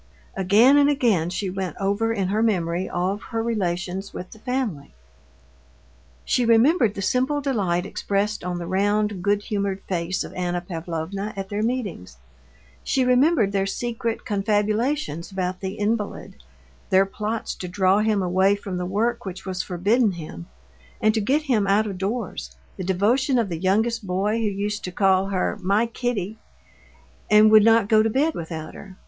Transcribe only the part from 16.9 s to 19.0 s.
plots to draw him away from the